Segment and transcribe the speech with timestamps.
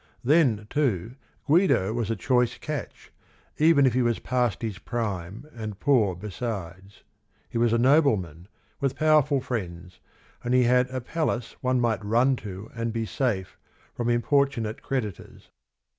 [0.23, 1.13] Then, too,
[1.45, 3.11] Guido was a choice catch,
[3.59, 7.03] even if he was" past his prime and poor besides."
[7.47, 8.47] He was a nobleman,
[8.79, 9.99] with powerful friends,
[10.43, 13.59] and he had "a palace one might run to and be safe"
[13.93, 15.51] from importunate creditors.